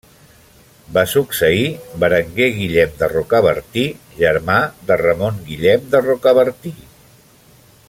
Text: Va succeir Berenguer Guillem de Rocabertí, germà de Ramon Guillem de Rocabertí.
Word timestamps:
Va 0.95 1.01
succeir 1.09 1.67
Berenguer 2.03 2.47
Guillem 2.55 2.95
de 3.03 3.11
Rocabertí, 3.13 3.85
germà 4.23 4.57
de 4.89 4.99
Ramon 5.05 5.39
Guillem 5.51 5.87
de 5.93 6.03
Rocabertí. 6.09 6.75